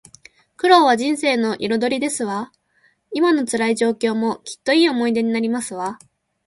[0.57, 2.51] 苦労は人生の彩りですわ。
[3.13, 5.99] 今の辛い状況も、きっといい思い出になりますわ